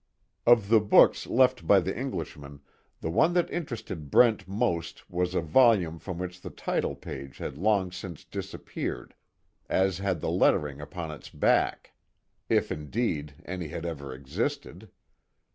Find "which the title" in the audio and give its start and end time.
6.17-6.95